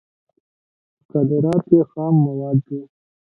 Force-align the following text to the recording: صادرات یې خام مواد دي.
صادرات 1.09 1.65
یې 1.73 1.81
خام 1.91 2.15
مواد 2.27 2.57
دي. 2.67 2.81